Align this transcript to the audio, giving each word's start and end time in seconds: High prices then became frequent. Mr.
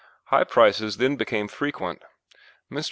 High 0.29 0.45
prices 0.45 0.97
then 0.97 1.15
became 1.15 1.47
frequent. 1.47 2.01
Mr. 2.71 2.79